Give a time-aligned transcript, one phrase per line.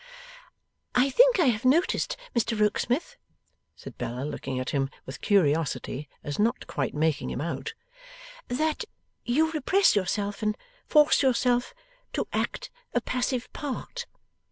[0.95, 3.17] 'I think I have noticed, Mr Rokesmith,'
[3.75, 7.75] said Bella, looking at him with curiosity, as not quite making him out,
[8.47, 8.85] 'that
[9.25, 11.75] you repress yourself, and force yourself,
[12.13, 14.07] to act a passive part.